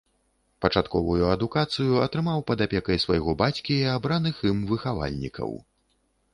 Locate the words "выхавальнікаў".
4.75-5.49